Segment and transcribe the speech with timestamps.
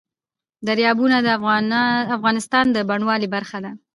[0.67, 1.27] دریابونه د
[2.17, 3.71] افغانستان د بڼوالۍ برخه ده.